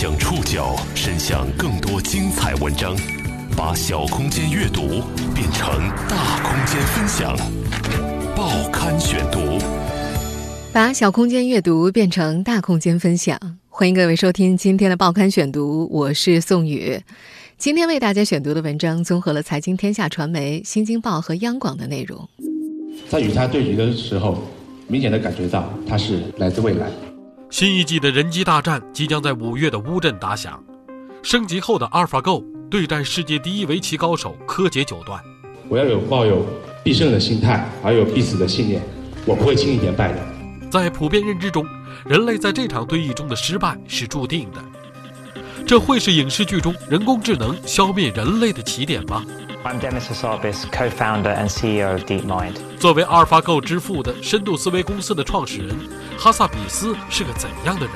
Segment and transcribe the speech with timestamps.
[0.00, 2.96] 将触角伸向更多精彩文章，
[3.54, 4.80] 把小空间阅读
[5.34, 5.68] 变成
[6.08, 7.36] 大空间分享。
[8.34, 9.62] 报刊选读，
[10.72, 13.38] 把小空间阅读变成大空间分享。
[13.68, 16.98] 欢迎各位收听今天的报刊选读，我是宋宇。
[17.58, 22.26] 今天为大家选读的文章综合了财经天下传媒、新京报和央广的内容。
[23.10, 24.42] 在与他对局的时候，
[24.88, 26.88] 明显的感觉到他是来自未来。
[27.50, 30.62] 新一季的人机大战即将在五月的乌镇打响，
[31.20, 35.20] 升级后的 AlphaGo 对战世界第一围棋高手柯洁九段。
[35.68, 36.46] 我要有抱有
[36.84, 38.80] 必胜的心态，而有必死的信念，
[39.26, 40.20] 我不会轻易言败的。
[40.70, 41.66] 在普遍认知中，
[42.06, 44.62] 人类在这场对弈中的失败是注定的。
[45.66, 49.24] 这会是影视剧中人工智能消灭人类的起点吗
[49.64, 52.54] ？I'm Demis Hassabis, co-founder and CEO of DeepMind.
[52.78, 55.76] 作为阿尔法 Go 之父的深度思维公司的创始人，
[56.22, 57.94] 哈萨比斯是个怎样的人？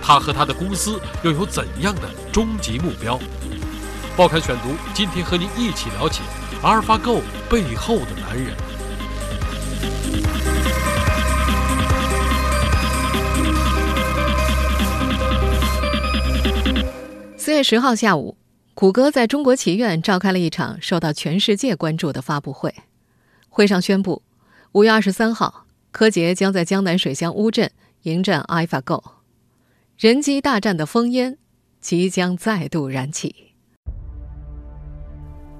[0.00, 3.18] 他和他的公司又有怎样的终极目标？
[4.16, 6.20] 报刊选读，今天和您一起了解
[6.62, 7.20] 阿尔法 Go
[7.50, 8.54] 背后的男人。
[17.36, 18.36] 四月十号下午，
[18.74, 22.72] 谷歌在中国棋院召开了一场受到全世界关注的发布会。
[23.48, 24.22] 会上宣布，
[24.70, 27.70] 五月二十三号，柯洁将在江南水乡乌镇
[28.02, 29.02] 迎战 AlphaGo，
[29.98, 31.36] 人机大战的烽烟
[31.80, 33.34] 即将再度燃起。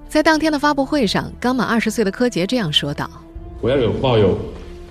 [0.08, 3.10] 在当天的发布会上，刚满二十岁的柯洁这样说道
[3.60, 4.38] ：“我要有抱有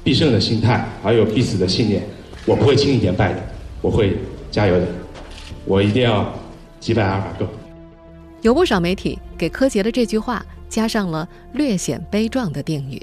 [0.03, 2.03] 必胜的心态，还有必死的信念，
[2.45, 3.41] 我不会轻易言败的，
[3.81, 4.17] 我会
[4.51, 4.87] 加油的，
[5.65, 6.33] 我一定要
[6.79, 7.47] 击败阿尔法狗。”
[8.41, 13.01] 有不少媒体给柯洁的这句话加上了略显悲壮的定语。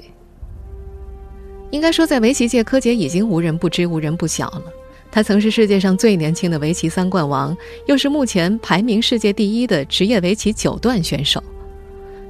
[1.71, 4.63] 应该说，在围棋界，柯洁已经无人不知、无人不晓了。
[5.11, 11.43] 他曾是世界上最年轻的围棋三冠王，又是目前排名世界第一的职业围棋九段选手。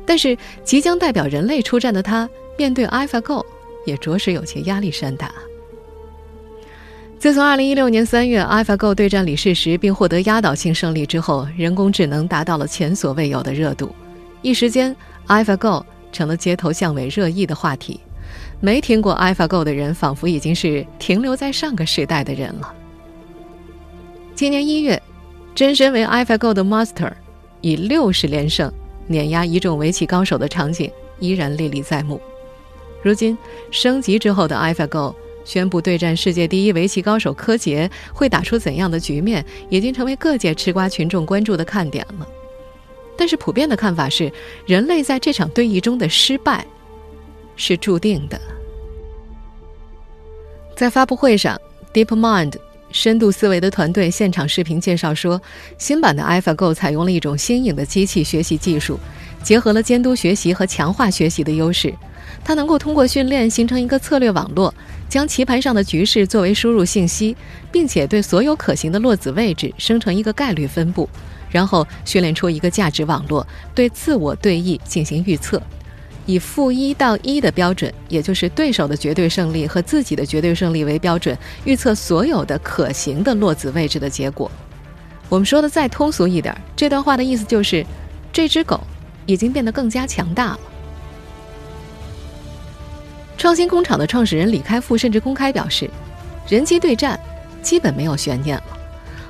[0.05, 3.43] 但是，即将代表人类出战的他，面对 AlphaGo
[3.85, 5.31] 也着实有些压力山大。
[7.19, 13.93] 自从2016年3月 AlphaGo 对战李世石并获得压倒性胜利之后，人工智能达到了前所未有的热度，
[14.41, 14.95] 一时间
[15.27, 17.99] AlphaGo 成了街头巷尾热议的话题。
[18.59, 22.73] 没听过 AlphaGo 的人，仿佛已经是停留在上个时代的人了。
[24.33, 25.01] 今年一月，
[25.53, 27.11] 真身为 AlphaGo 的 Master
[27.61, 28.71] 以六十连胜
[29.05, 32.19] 碾压一众围棋高手的场景依然历历在目。
[33.03, 33.37] 如今
[33.69, 35.13] 升级之后的 AlphaGo
[35.45, 42.27] 宣布对战世界第一围棋高手柯洁，会打出怎样的局面，已经成为各界吃瓜群众关注的看点了。
[43.15, 44.31] 但是普遍的看法是，
[44.65, 46.65] 人类在这场对弈中的失败
[47.57, 48.39] 是注定的。
[50.75, 51.59] 在发布会上
[51.91, 52.53] ，DeepMind
[52.91, 55.41] 深度思维的团队现场视频介绍说，
[55.77, 58.97] 新版的 AlphaGo 采用了一种新颖的机器学习技术，
[59.43, 61.93] 结合了监督学习和强化学习的优势。
[62.43, 64.73] 它能够通过训练形成一个策略网络，
[65.09, 67.35] 将棋盘上的局势作为输入信息，
[67.71, 71.09] 并且对所有可行的落子位置生成一个概率分布，
[71.49, 75.61] 然后训练出一个价值网络，对自我对弈进行预测。
[76.27, 84.51] 以负一到一的标准，也就是对手的绝对胜利和自己的绝对胜利为标准，预测所有的可行的落子位置的结果。
[85.29, 87.83] 我们说的再通俗一点，这段话的意思就是，
[88.31, 88.79] 这只狗
[89.25, 90.59] 已经变得更加强大了。
[93.37, 95.89] 创新工厂的创始人李开复甚至公开表示，
[96.47, 97.19] 人机对战
[97.61, 98.76] 基本没有悬念了。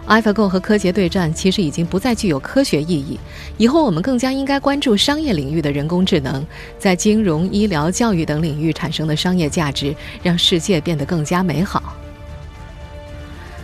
[0.07, 3.19] AlphaGo 和柯洁对战其实已经不再具有科学意义，
[3.57, 6.45] 以后我们更加应该关注商业领域的人工智能
[6.79, 11.93] 在金融、医疗、教育等领域产生的商业价值，让世界变得更加美好。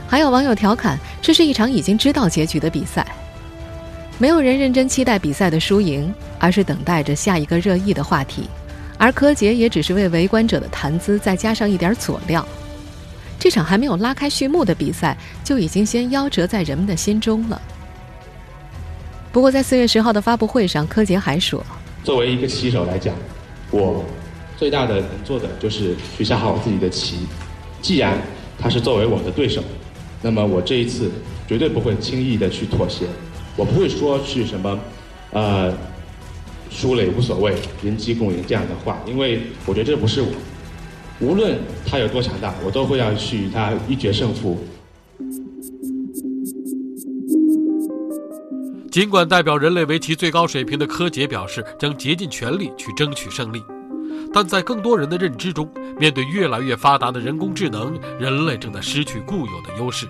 [0.06, 3.08] 还有网友调侃，这是一场已经知道结局的比赛，
[4.18, 8.50] 没有人认真期待比赛的输赢，而是等待着下一个热议的话题。
[8.98, 12.46] 而柯洁也只是为围观者的谈资再加上一点佐料。
[13.40, 17.62] 这场还没有拉开序幕的比赛，就已经先夭折在人们的心中了。
[19.32, 21.66] 不过，在四月十号的发布会上，柯洁还说
[22.04, 23.14] ：“作为一个棋手来讲，
[23.72, 24.06] 我
[24.56, 27.18] 最大的能做的就是去下好自己的棋。
[27.82, 28.18] 既然
[28.58, 29.62] 他是作为我的对手，
[30.22, 31.12] 那么我这一次
[31.48, 33.08] 绝对不会轻易的去妥协。
[33.58, 34.80] 我不会说是什么，
[35.32, 35.74] 呃，
[36.70, 40.28] 输了也无所谓，人机共赢这样的话，因为我觉得这不是我。”
[41.20, 44.60] 无论他有多强大，我都会要去与他一决胜负。
[48.92, 53.60] 尽管代表人类围棋最高水平的柯洁表示将竭尽全力去争取胜利，
[54.32, 55.68] 但在更多人的认知中，
[55.98, 60.06] 面对越来越发达的人工智能，人类正在失去固有的优势。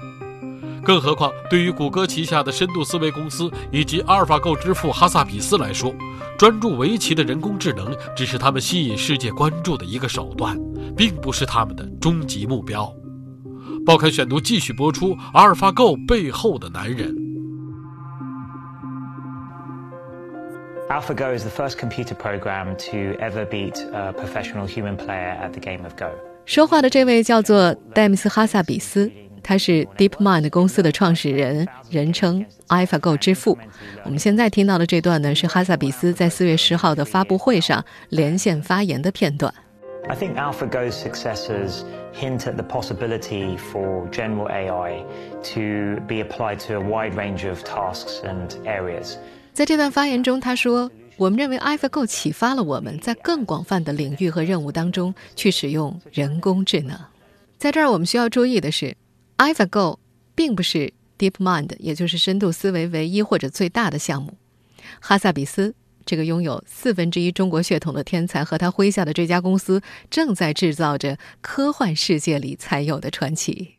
[0.84, 5.94] 更何况，对于谷歌旗下的深度思维公司以及阿尔法狗之父哈萨比斯来说，
[6.38, 10.60] 专注围棋的人工智能只是他们吸引世界关注的一个手段，
[10.96, 12.94] 并不是他们的终极目标。
[13.86, 17.16] 报刊选读继续播出：阿尔法狗背后的男人。
[20.90, 25.84] AlphaGo is the first computer program to ever beat a professional human player at the game
[25.84, 26.08] of Go。
[26.46, 29.10] 说话的这位叫做戴米斯·哈萨比斯。
[29.44, 33.58] 他是 DeepMind 公司的创始人，人称 AlphaGo 之父。
[34.06, 39.54] 我们现在听到的这段呢，是哈萨比斯在四月十号的发布会上连线发言的片段。
[40.08, 45.04] I think AlphaGo's successors hint at the possibility for general AI
[45.54, 49.16] to be applied to a wide range of tasks and areas。
[49.54, 56.98] 在这段发言中，他说：“我们认为 AlphaGo 启发了我们在更广泛的领域和任务当中去使用人工智能。”
[57.58, 58.96] 在这儿，我们需要注意的是。
[59.44, 59.98] AlphaGo
[60.36, 64.38] 并不是 DeepMind，也就是深度思维唯一或者最大的项目。
[65.02, 65.76] 哈萨比斯
[66.06, 73.76] 这个拥有四分之一中国血统的天才和他麾下的这家公司，正在制造着科幻世界里才有的传奇。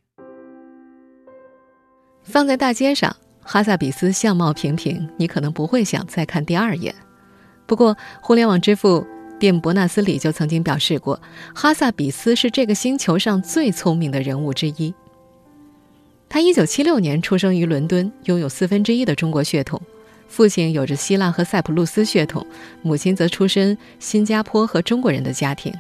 [2.23, 6.95] 放在大街上，哈萨比斯相貌平平，你可能不会想再看第二眼。
[7.67, 9.07] 不过，互联网之父
[9.41, 11.21] 蒂姆伯纳斯里就曾经表示过，
[11.55, 14.95] 哈萨比斯是这个星球上最聪明的人物之一。
[16.35, 19.81] 他一九七六年出生于伦敦，拥有四分之一的中国血统，
[20.27, 22.45] 父亲有着希腊和塞浦路斯血统，
[22.83, 25.73] 母亲则出身新加坡和中国人的家庭。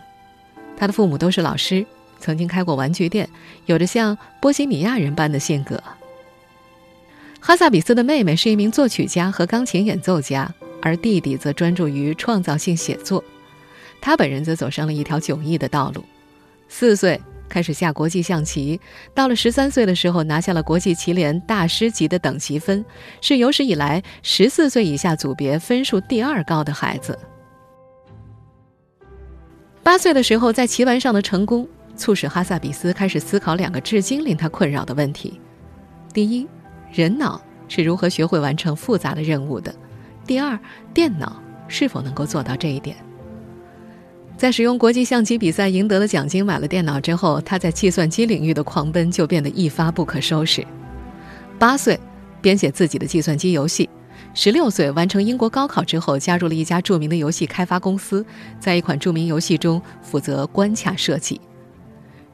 [0.76, 1.84] 他的父母都是老师，
[2.20, 3.28] 曾经开过玩具店，
[3.66, 5.82] 有着像波西米亚人般的性格。
[7.40, 10.48] 哈萨比斯的妹妹是一名作曲家和钢琴演奏家，
[10.80, 13.24] 而弟弟则专注于创造性写作。
[14.00, 16.04] 他本人则走上了一条迥异的道路，
[16.68, 17.20] 四岁。
[17.48, 18.80] 开始下国际象棋，
[19.14, 22.84] 到了十三岁的时候，拿下了国际棋联大师级的等级分，
[23.20, 27.18] 是有史以来十四岁以下组别分数第二高的孩子。
[29.82, 35.38] 八岁的时候，在棋盘上的成功，促使哈萨比斯开始思考两个至今令他困扰的问题：
[36.12, 36.48] 第一，
[36.90, 39.70] 人脑是如何学会完成复杂的任务的；
[40.26, 40.58] 第二，
[40.94, 42.96] 电脑是否能够做到这一点。
[44.36, 50.66] 在使用国际象棋比赛赢得了奖金买了电脑之后，他在计算机领域的狂奔就变得一发不可收拾。
[51.58, 51.98] 八岁，
[52.42, 53.88] 编写自己的计算机游戏；
[54.34, 58.26] 十六岁，完成英国高考之后，加入了一家著名的游戏开发公司，
[58.58, 61.40] 在一款著名游戏中负责关卡设计；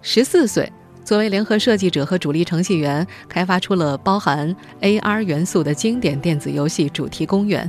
[0.00, 0.72] 十四岁，
[1.04, 7.68] 作为联合设计者和主力程序员，开发出了包含 AR 元素的经典电子游戏《主题公园》。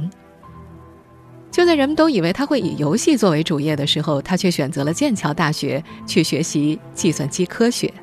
[1.51, 7.93] 就在人们都以为他会以游戏作为主业的时候，他却选择了剑桥大学去学习计算机科学。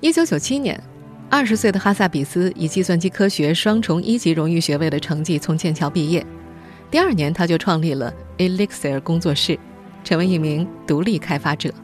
[0.00, 0.80] 一九九七年，
[1.28, 6.24] 二十岁的哈萨比斯以计算机科学双重一级荣誉学位的成绩从剑桥毕业。
[6.88, 9.58] 第二年，他就创立了 Elixir 工作室，
[10.04, 11.74] 成为一名独立开发者。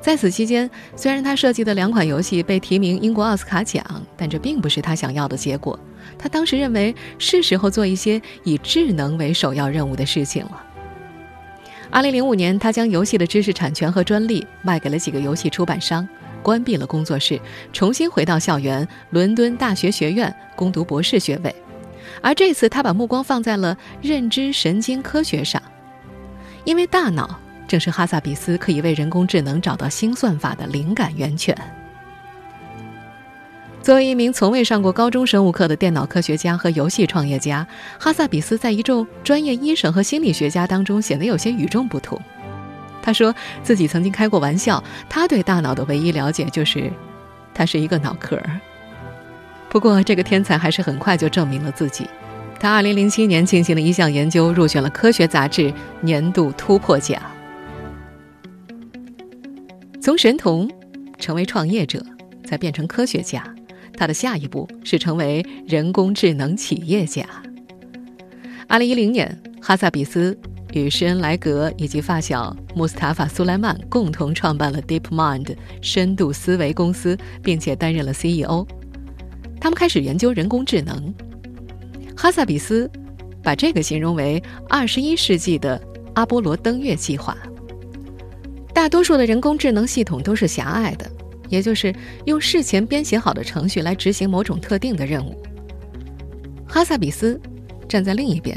[0.00, 3.84] 在此期间，虽然他设计的两款游戏被提名英国奥斯卡奖，
[4.16, 5.76] 但这并不是他想要的结果。
[6.18, 10.62] 他当时认为是时候做一些以智能为首要任务的事情了。
[11.92, 16.08] 2005年，他将游戏的知识产权和专利卖给了几个游戏出版商，
[16.42, 17.40] 关闭了工作室，
[17.72, 21.54] 重新回到校园伦敦大学学院攻读博士学位。
[22.22, 25.60] 而这次，他把目光放在了认知神经科学上，
[26.64, 27.38] 因为大脑。
[27.66, 31.56] 正是哈萨比斯可以为人工智能找到新算法的灵感源泉。
[33.90, 37.66] 作为一名从未上过高中生物课的电脑科学家和游戏创业家，
[37.98, 42.16] 哈萨比斯在一众专业医生和心理学家当中显得有些与众不同。
[43.02, 46.88] 他说自己曾经开过玩笑，他对大脑的唯一了解就是，
[47.52, 48.40] 它是一个脑壳。
[49.68, 52.06] 不过，这个天才还是很快就证明了自己。
[52.60, 57.20] 他2007年进行了一项研究，入选了科学杂志年度突破奖。
[60.00, 60.70] 从神童
[61.18, 62.00] 成为创业者，
[62.44, 63.42] 再变成科学家，
[64.00, 67.22] 他的下一步是成为人工智能企业家。
[68.66, 70.34] 二零一零年，哈萨比斯
[70.72, 78.66] 与施恩莱格以及发小穆斯塔法苏莱曼共同创办了 DeepMind 深度思维公司，并且担任了 CEO。
[79.60, 81.14] 他们开始研究人工智能。
[82.16, 82.90] 哈萨比斯
[83.42, 85.78] 把这个形容为二十一世纪的
[86.14, 87.36] 阿波罗登月计划。
[88.72, 91.06] 大多数的人工智能系统都是狭隘的，
[91.50, 95.36] 也就是用事前编写好的程序来执行某种特定的任务。
[96.66, 97.38] 哈萨比斯
[97.86, 98.56] 站在另一边，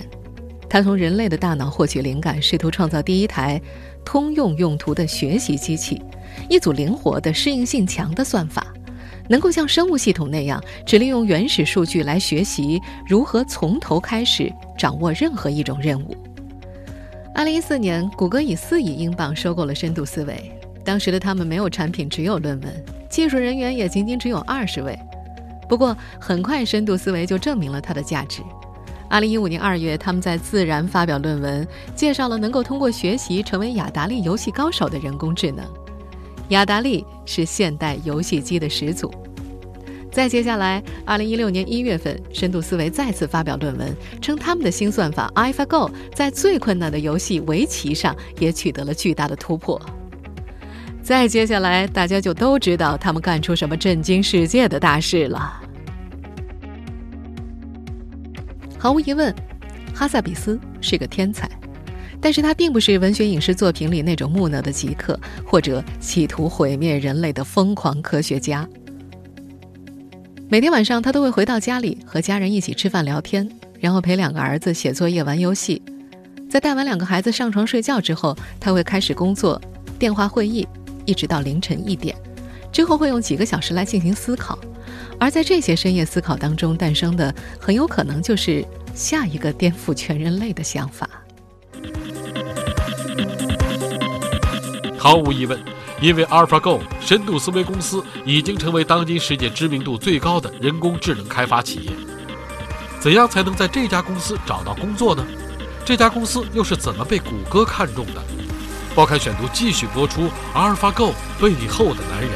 [0.69, 3.61] 他从人类的大脑获取灵感，试图创造第一台
[4.05, 6.01] 通用用途的学习机器，
[6.47, 8.71] 一组灵活的、适应性强的算法，
[9.27, 16.15] 能够像生物系统那样，只利用原始数据来学习如何从头开始掌握任何一种任务。
[17.33, 20.51] 二零一四年，谷歌以四亿英镑收购了深度思维。
[20.83, 24.97] 当时的他们没有产品，只有论文，技术人员也仅仅只有二十位。
[25.69, 28.41] 不过，很快深度思维就证明了它的价值。
[29.09, 35.65] 二零一五年二月，他们在《自然》发表论文，介绍了能够通过学习成为雅达利游戏高手的人工智能。
[36.49, 39.11] 雅达利是现代游戏机的始祖。
[40.11, 49.81] 再接下来，二零一六年一月份，深度思维再次发表论文，称他们的新算法 AlphaGo 在最困难的游戏围棋上也取得了巨大的突破。
[51.03, 55.61] 再接下来，大家就都知道他们干出什么震惊世界的大事了。
[58.79, 59.35] 毫无疑问，
[59.93, 61.49] 哈萨比斯是个天才。
[62.21, 68.65] 但是他并不是文学影视作品里那种木讷的极客，或者企图毁灭人类的疯狂科学家。
[70.47, 75.81] 每天晚上，他都会回到家里和家人一起吃饭聊天，然后陪两个儿子写作业、玩游戏。
[76.49, 79.61] 在带完两个孩子上床睡觉之后，他会开始工作、
[79.99, 80.65] 电话会议，
[81.05, 82.15] 一直到凌晨一点。
[82.71, 84.57] 之后会用几个小时来进行思考，
[85.19, 91.07] 而在这些深夜思考当中诞生的，很有可能就是下一个颠覆全人类的想法。
[94.97, 95.59] 毫无疑问，
[96.01, 101.91] 因为 AlphaGo 深度思维公司已经成为当今世界知名度最高的人工智能开发企业。
[102.99, 105.23] 怎样才能在这家公司找到工作呢？
[105.85, 108.42] 这家公司又是怎么被谷歌看中的？
[108.95, 112.31] 报刊选读继续播出：AlphaGo 背后的男人。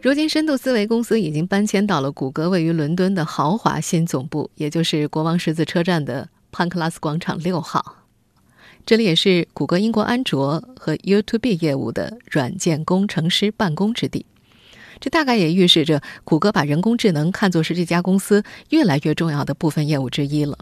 [0.00, 7.98] 如今，深度思维公司已经搬迁到了谷歌位于伦敦的豪华新总部，也就是国王十字车站的潘克拉斯广场六号。
[8.84, 14.26] 这里也是谷歌英国安卓和 YouTube 业务的软件工程师办公之地。
[15.02, 20.56] 这大概也预示着谷歌把人工智能看作是这家公司越来越重要的部分业务之一了。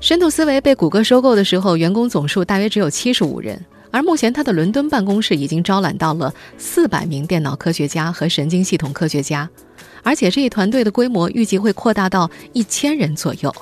[0.00, 3.64] 深度思维被谷歌收购的时候，员工总数大约只有七十五人。
[3.90, 9.48] 而目前，他的伦敦办公室已经招揽到了四百名电脑科学家和神经系统科学家，
[10.02, 13.54] 而且这一团队的规模预计会扩大到一千人左右。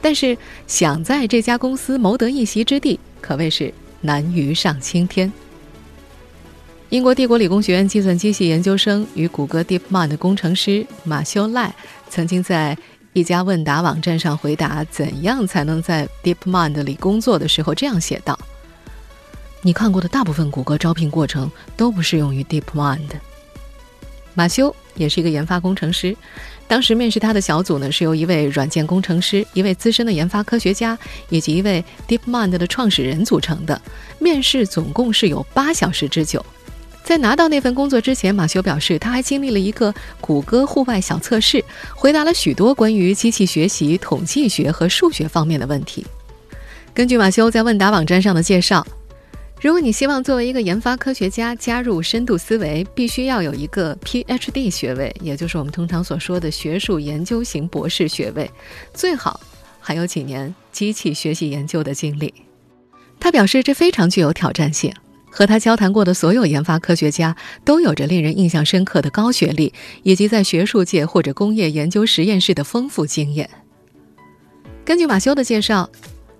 [0.00, 5.32] 但是，想在这家公司谋得一席之地，可谓是难于上青天。
[6.94, 11.74] 英国帝国理工学院计算机系研究生与谷歌 DeepMind 的工程师马修赖，
[12.08, 12.78] 曾经在
[13.12, 18.38] 一家问答网站上回答怎样才能在 DeepMind 里工作的时候，这样写道。
[19.62, 23.10] 你看过的大部分谷歌招聘过程都不适用于 DeepMind。
[24.34, 26.16] 马修也是一个研发工程师，
[26.68, 30.96] 当时面试他的小组呢是由一位软件工程师、一位资深的研发科学家
[31.28, 33.82] 以及一位 DeepMind 的创始人组成的。
[34.20, 36.44] 面试总共是有八小时之久。
[37.04, 41.62] 在拿到那份工作之前，马修表示他还经历了一个谷歌户外小测试，
[41.94, 46.04] 回答了许多关于机器学习、统计学和数学方面的问题。
[46.94, 48.84] 根据马修在问答网站上的介绍。
[49.60, 58.50] 如果你希望作为一个研发科学家加入深度思维，必须要有一个 PhD 学位，也就是我们通常所说的学术研究型博士学位，
[58.92, 59.40] 最好
[59.80, 62.34] 还有几年机器学习研究的经历。
[63.18, 64.92] 他表示这非常具有挑战性。
[65.34, 69.72] 和他交谈过的所有研发科学家都有着令人印象深刻的高学历，
[70.04, 73.50] 以及在学术界或者工业研究实验室的丰富经验。
[74.84, 75.90] 根据马修的介绍。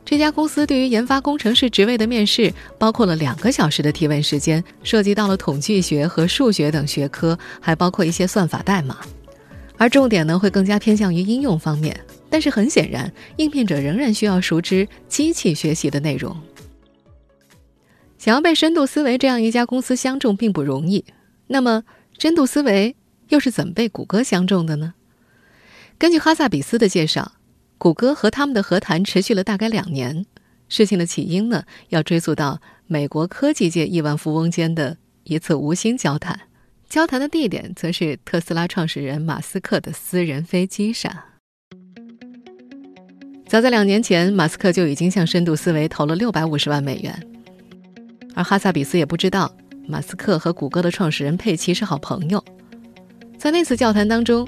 [0.06, 8.98] 这家公司对于研发工程师职位的面试，包括了两个小时的提问时间，涉及到了统计学和数学等学科，还包括一些算法代码，
[9.78, 11.98] 而重点呢会更加偏向于应用方面。
[12.28, 16.36] 但是很显然，应聘者仍然需要熟知机器学习的内容。
[18.24, 21.04] 想要被深度思维这样一家公司相中并不容易。
[21.48, 21.84] 那么，
[22.18, 22.96] 深度思维
[23.28, 24.94] 又是怎么被谷歌相中的呢？
[25.98, 27.32] 根据哈萨比斯的介绍。
[27.76, 30.24] 谷歌和他们的和谈持续了大概两年。
[30.70, 36.40] 事情的起因呢，要追溯到美国科技界亿万富翁间的一次无心交谈。
[36.88, 41.14] 交谈的地点则是特斯拉创始人马斯克的私人飞机上。
[43.46, 47.33] 早在两年前，马斯克就已经向深度思维投了六百五十万美元。
[48.34, 49.50] 而哈萨比斯也不知道，
[49.86, 52.44] 马斯克和谷歌的创始人佩奇是好朋友。
[53.38, 54.46] 在那次交谈当中。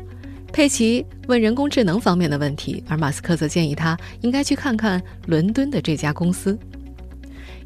[0.53, 6.59] 佩奇问人工智能方面的问题，而马斯克则建议他应该去看看伦敦的这家公司。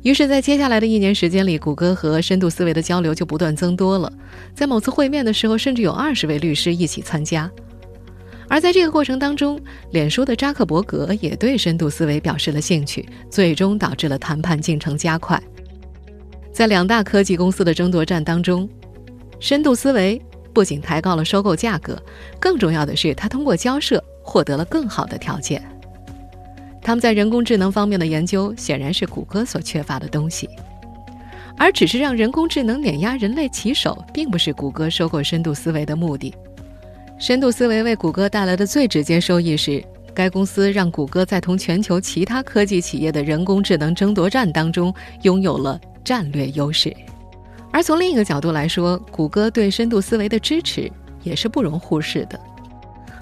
[0.03, 4.13] 于是，在接下来的一年时间里，谷歌和深度思维的交流就不断增多了。
[4.55, 7.49] 在某次会面的时候，甚至有二十位律师一起参加。
[8.49, 9.61] 而在这个过程当中，
[9.93, 15.41] 脸书的扎克伯格也对深度思维表示了兴趣，最终导致了谈判进程加快。
[16.53, 18.69] 在两大科技公司的争夺战当中，
[19.39, 20.21] 深度思维
[20.53, 22.01] 不仅抬高了收购价格，
[22.39, 25.63] 更重要的是，它通过交涉获得了更好的条件。
[26.83, 30.49] 他们在人工智能方面的研究，显然是谷歌所缺乏的东西。
[31.57, 36.35] 而只是让人工智能碾压人类棋手，并不是谷歌收购深度思维的目的。
[37.19, 46.95] 深度思维为谷歌带来的最直接收益是，该公司让谷歌在同全球其他科技企业的人工智能争夺战当中拥有了战略优势。
[47.73, 50.91] 而从另一个角度来说，谷歌对深度思维的支持
[51.23, 52.39] 也是不容忽视的。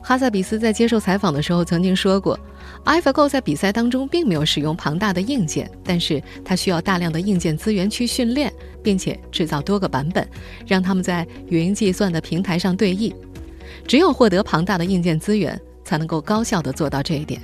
[0.02, 2.38] 哈萨比斯在接受采访的时候曾经说过
[2.86, 8.50] ，AlphaGo 在比赛当中并没有使用庞大的硬件，但是它需要大量的硬件资源去训练，
[8.82, 10.26] 并且制造多个版本，
[10.66, 13.12] 让他们在云计算的平台上对弈。
[13.86, 17.40] 只有获得庞大的硬件资源，才能够高效的做到这一点。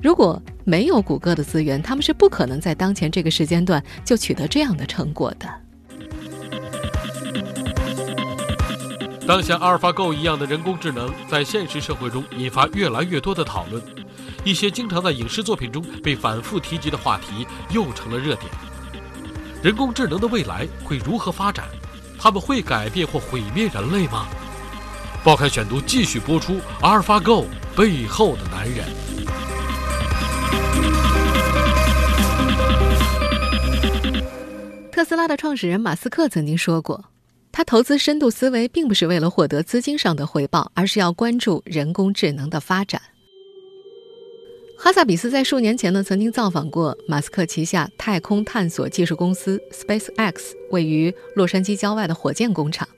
[0.00, 5.48] 如果没有谷歌的资源，他们是不可能在当前这个时间段就取得这样的成果的。
[9.26, 13.82] 当像阿尔法 Go 一样的人工智能在现实社会中引发越来越多的讨论，
[14.44, 18.46] 一些经常在影视作品中被反复提及的话题又成了热点。
[19.60, 21.64] 人工智能的未来会如何发展？
[22.16, 24.28] 他们会改变或毁灭人类吗？
[25.22, 27.44] 报刊选读继续播出：阿尔法 Go
[27.76, 28.86] 背后的男人。
[34.90, 37.04] 特斯拉的创始人马斯克曾经说过。
[37.52, 43.02] 他投资深度思维，并不是为了获得资金上的回报，而是要关注人工智能的发展。
[44.78, 52.88] 哈萨比斯在数年前呢，曾经造访过马斯克旗下太空探索技术公司 SpaceX 位于洛杉矶郊外的火箭工厂。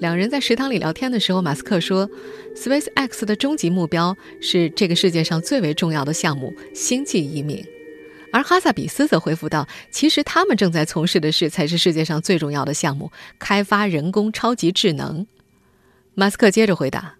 [0.00, 2.10] 两人在食堂里聊天的时候，马斯克说
[2.56, 7.62] ，SpaceX 的终极目标是这个世界上最为重要的项目——星际移民。
[8.32, 15.26] 而哈萨比斯则回复道：“其实他们正在从事的事才是世界上最重要的项目——开发人工超级智能。”
[16.14, 17.16] 马斯克接着回答：“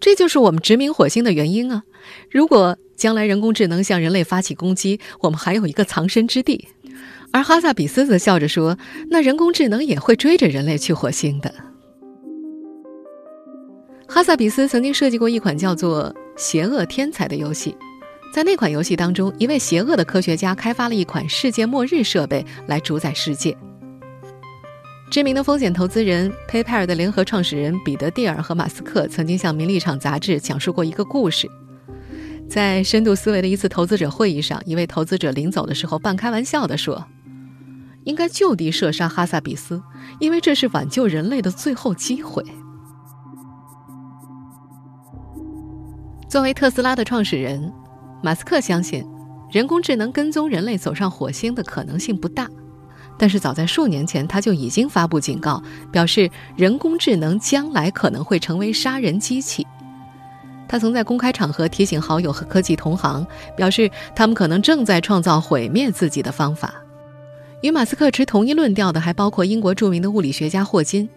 [0.00, 1.82] 这就是我们殖民火星的原因啊！
[2.30, 6.68] 如果将来人工智能向人类发起攻击，我们还有一个藏身之地。”
[7.32, 8.78] 而哈萨比斯则笑着说
[9.10, 11.54] ：“那人工智能也会追着人类去火星的。”
[14.08, 16.04] 哈萨比斯曾经设计过一款叫做
[16.36, 17.76] 《邪恶天才》的游戏。
[18.32, 23.56] 在那款游戏当中，一位邪恶的科学家开发了一款世界末日设备来主宰世界。
[25.10, 31.48] 知名的风险投资人 PayPal 的联合创始人彼得·蒂尔和马斯克曾经向《名利场》杂志讲述过一个故事。
[32.48, 37.04] 在深度思维的一次投资者会议上，一位投资者临走的时候半开玩笑地说
[38.04, 39.82] ：“应该就地射杀哈萨比斯，
[40.20, 42.44] 因为这是挽救人类的最后机会。”
[46.28, 47.72] 作为特斯拉的创始人。
[48.20, 49.06] 马斯克相信，
[49.50, 52.48] 人工智能跟踪人类走上火星的可能性不大，
[53.16, 55.62] 但是早在数年前，他就已经发布警告，
[55.92, 59.64] 表示人工智能将来可能会成为杀人机器。
[60.66, 63.24] 他曾在公开场合提醒好友和科技同行，
[63.56, 66.74] 表示他们可能正在创造毁灭自己的方法。
[67.62, 71.08] 与马斯克持同一论调的还包括英国著名的物理学家霍金。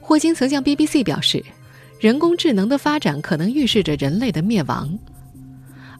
[0.00, 1.44] 霍金曾向 BBC 表示，
[2.02, 4.98] 人工智能的发展可能预示着人类的灭亡。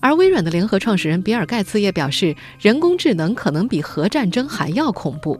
[0.00, 5.38] 而微软的联合创始人比尔·盖茨也表示，人工智能可能比核战争还要恐怖。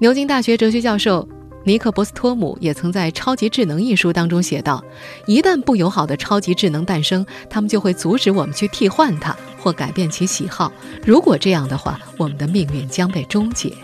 [0.00, 1.28] 牛津大学哲学教授
[1.64, 4.84] 尼克·博斯托姆也曾在《超级智能》一书当中写道
[5.26, 10.72] ：“一旦不友好的超级智能诞生，他们就会阻止我们去替换它或改变其喜好。
[11.04, 13.74] 如果这样的话，我们的命运将被终结。”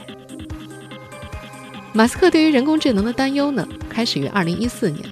[1.93, 5.03] 马斯克对于人工智能的担忧呢，开始于2014年，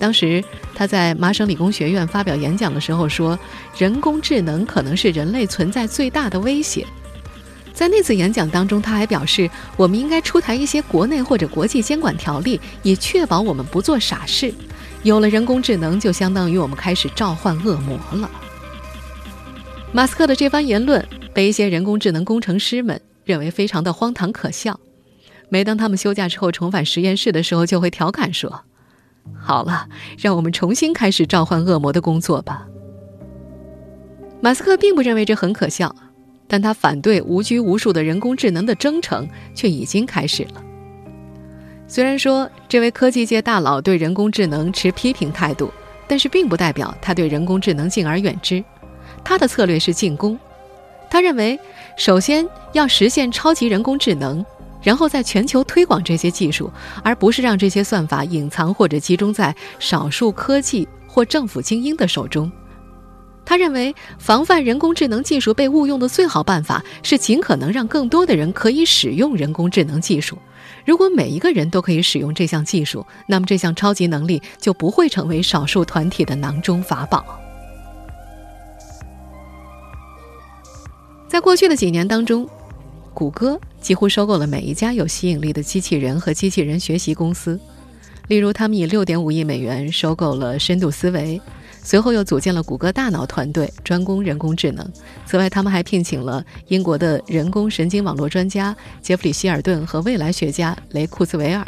[0.00, 0.42] 当时。
[0.72, 3.38] 他在麻省理工学院发表演讲的时候说
[3.76, 6.86] ：“人工智能可能是人类存在最大的威胁。”
[7.74, 14.50] 在那次演讲当中，他还表示：“我们应该出台一些国内或者国际监管条例，以确保我们不做傻事。
[15.02, 18.30] 有了人工智能，就相当于我们开始召唤恶魔了。”
[19.92, 24.80] 马斯克的这番言论被一些人工智能工程师们认为非常的荒唐可笑。
[25.50, 28.64] 每当他们休假之后重返实验室的时候，就会调侃说。
[29.38, 32.66] 好了，让我们重新开始召唤恶魔的工作吧。
[34.40, 35.94] 马斯克并不认为这很可笑，
[36.46, 40.62] 但他反对无拘无束的人工智能的征程却已经开始了。
[41.88, 45.72] 虽然说这位科技界大佬对人工智能持批评态度，
[46.06, 48.62] 但是并不代表他对人工智能敬而远之。
[49.24, 50.38] 他的策略是进攻。
[51.10, 51.58] 他认为，
[51.96, 54.44] 首先要实现超级人工智能。
[54.82, 56.70] 然后在全球推广这些技术，
[57.02, 62.50] 而不是让这些算法隐藏或者集中在少数科技或政府精英的手中。
[63.44, 70.38] 他认为，防范人工智能技术被误用的最好办法是尽可能让更多的人可以使用人工智能技术。
[70.86, 77.24] 如果每一个人都可以使用这项技术，那么这项超级能力就不会成为少数团体的囊中法宝。
[81.26, 82.48] 在过去的几年当中，
[83.20, 87.60] 谷歌几乎收购了每一家有吸引力的机器人和机器人学习公司。
[88.28, 91.38] 例如，他们以六点五亿美元收购了深度思维。
[91.82, 94.90] 随后又组建了谷歌大脑团队，专攻人工智能。
[95.26, 101.66] 此外，他们还聘请了英国的人工神经网络专家杰弗里·希尔顿和未来学家雷库斯维尔。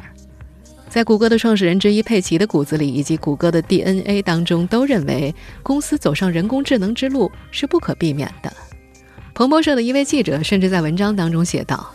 [0.88, 8.50] 在谷歌的创始人之一佩奇的骨子里，以及谷歌的 DNA 当中，都认为公司走上人工智能之路是不可避免的。
[9.35, 11.92] 彭博社的一位记者甚至在文章当中写道：“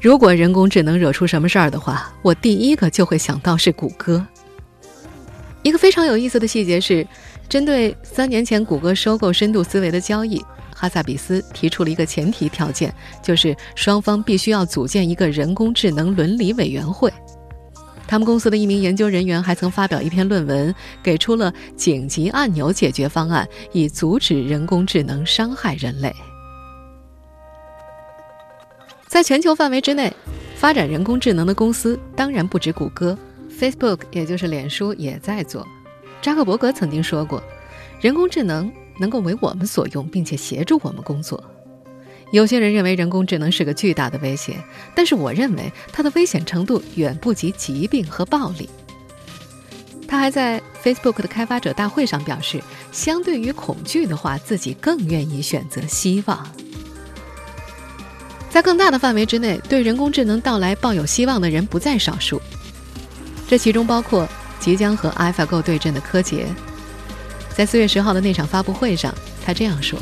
[0.00, 4.26] 如果人工智能惹出什么事儿的话，我第一个就会想到是谷歌。”
[5.62, 7.06] 一个非常有意思的细节是。
[7.48, 10.38] 针对三年前谷歌收购深度思维的交易，
[10.74, 17.10] 哈萨比斯提出了一个前提条件，就是双方必须要组建一个人工智能伦理委员会。
[18.06, 26.14] 他们公司的一名研究人员还曾发表一篇论文，给出了紧急按钮解决方案，以阻止人工智能伤害人类。
[29.08, 30.12] 在全球范围之内，
[30.54, 33.16] 发展人工智能的公司当然不止谷歌
[33.58, 35.66] ，Facebook 也就是脸书也在做。
[36.20, 37.42] 扎克伯格曾经说过
[38.02, 41.42] ：“人工智能能够为我们所用，并且协助我们工作。”
[42.32, 44.54] 有些人认为人工智能是个巨大的威胁，
[44.94, 48.68] 但是我认为它的危险程度远不及疾病和暴力。
[50.06, 56.46] 他还在 Facebook 的开发者大会上表示：“相对于恐惧的话，自己更愿意选择希望。”
[58.50, 62.40] 在更大的范围之内，对人工智能到来抱有希望的人不在少数，
[63.48, 64.28] 这其中包括。
[64.60, 66.44] 即将和 AlphaGo 对阵的柯洁，
[67.54, 69.14] 在四月十号的那场发布会上，
[69.46, 69.96] 他这样说：“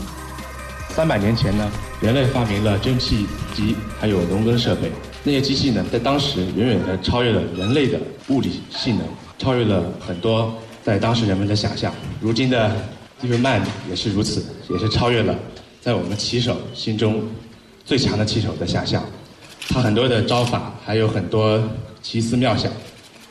[0.96, 4.90] 三百年前呢，人类发明了蒸汽机，还有农耕设备。
[5.22, 9.06] 那些机器呢，在当时远远的超越了人类的物理性能，
[9.38, 11.94] 超越了很多在当时人们的想象。
[12.18, 12.74] 如今的
[13.22, 15.38] DeepMind 也是如此，也是超越了
[15.82, 17.28] 在我们棋手心中
[17.86, 19.02] 最强的棋手的想象。
[19.68, 21.58] 他很多的招法，还有很多
[22.02, 22.70] 奇思妙想。”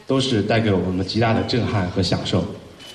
[0.07, 2.45] 都是带给我们极大的震撼和享受，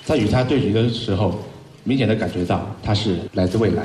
[0.05, 1.37] 在与他对局的时候，
[1.83, 3.83] 明显的感觉到他是来自未来。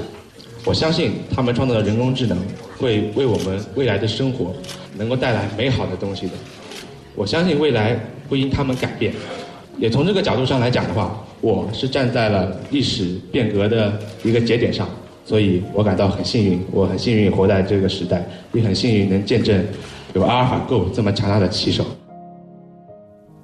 [0.63, 2.37] 我相信他们创造的人工智能
[2.77, 4.53] 会为我们未来的生活
[4.95, 6.33] 能够带来美好的东西的。
[7.15, 9.11] 我相信未来会因他们改变。
[9.79, 14.87] 也从这个角度上来讲的话，我是站在了历史变革的一个节点上，
[15.25, 16.63] 所以我感到很幸运。
[16.71, 19.65] 我很幸运活在这个时代，也很幸运能见证
[20.13, 21.83] 有阿尔法 Go 这么强大的棋手。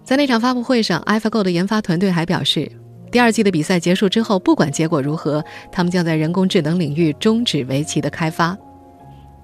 [0.03, 2.71] 在那场发布会上，AlphaGo 的研发团队还表示，
[3.11, 8.57] 第二季的比赛结束之后，不管结果如何，他们将在人工智能领域终止围棋的开发。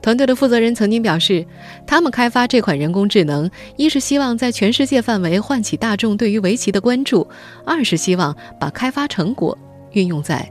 [0.01, 1.45] 团队的负责人曾经表示，
[1.85, 7.27] 他们开发这款人工智能，一是希望在全世界范围唤起大众对于围棋的关注，
[7.65, 9.57] 二是希望把开发成果
[9.93, 10.47] 运用在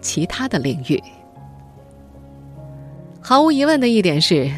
[0.00, 1.02] 其他的领域。
[3.28, 4.48] 毫无疑问的一点是，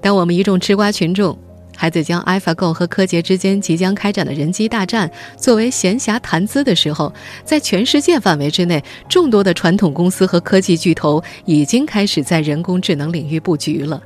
[0.00, 1.38] 当我们一众吃瓜群众。
[1.76, 7.12] 还在将 AlphaGo 和柯洁之间即将开展的人机大战作为闲暇谈资的时候，
[7.44, 14.02] 在全世界范围之内，众多的传统公司和科技巨头已经开始在人工智能领域布局了。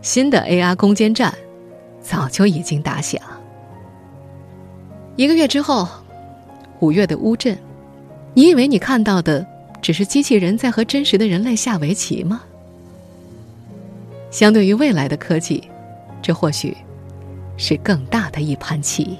[0.00, 1.34] 新的 AR 攻坚战
[2.00, 3.20] 早就已经打响。
[5.16, 5.86] 一个月之后，
[6.78, 7.58] 五月的乌镇，
[8.32, 9.46] 你以为你看到的
[9.82, 12.40] 只是机器人在和真实的人类下围棋吗？
[14.30, 15.62] 相对于未来的科技。
[16.22, 16.76] 这或许
[17.56, 19.18] 是更大的一盘棋。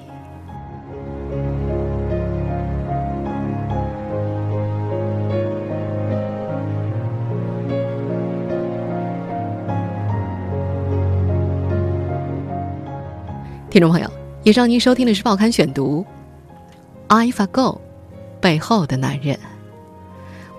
[13.70, 14.10] 听众朋友，
[14.42, 16.04] 以上您收听的是《报刊选读》
[17.32, 17.78] ，AlphaGo
[18.40, 19.38] 背后的男人。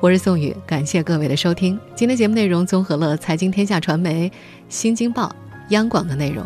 [0.02, 1.80] 我是宋宇，感谢各位的收听。
[1.94, 4.32] 今天节目内容综合了财经天下传媒、
[4.68, 5.32] 新京报。
[5.70, 6.44] 央广的内容，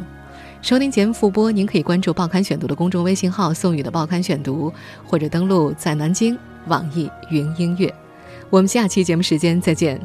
[0.61, 4.71] 收听节目复播，您可以关注《报刊选读》的公众微信号“宋宇的报刊选读”，
[5.07, 6.37] 或者登录在南京
[6.67, 7.91] 网易云音乐。
[8.49, 9.97] 我们下期节目时间再见。